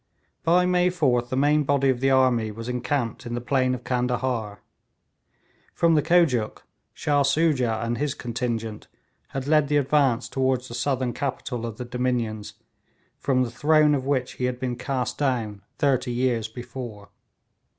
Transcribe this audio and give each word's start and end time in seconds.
By 0.41 0.65
May 0.65 0.89
4th 0.89 1.29
the 1.29 1.35
main 1.37 1.61
body 1.63 1.89
of 1.89 1.99
the 1.99 2.09
army 2.09 2.49
was 2.49 2.67
encamped 2.67 3.27
in 3.27 3.35
the 3.35 3.39
plain 3.39 3.75
of 3.75 3.83
Candahar. 3.83 4.57
From 5.75 5.93
the 5.93 6.01
Kojuk, 6.01 6.63
Shah 6.95 7.21
Soojah 7.21 7.83
and 7.85 7.99
his 7.99 8.15
contingent 8.15 8.87
had 9.27 9.45
led 9.45 9.67
the 9.67 9.77
advance 9.77 10.27
toward 10.27 10.61
the 10.61 10.73
southern 10.73 11.13
capital 11.13 11.67
of 11.67 11.77
the 11.77 11.85
dominions 11.85 12.55
from 13.19 13.43
the 13.43 13.51
throne 13.51 13.93
of 13.93 14.07
which 14.07 14.31
he 14.33 14.45
had 14.45 14.59
been 14.59 14.75
cast 14.75 15.19
down 15.19 15.61
thirty 15.77 16.09
years 16.11 16.47
before. 16.47 17.09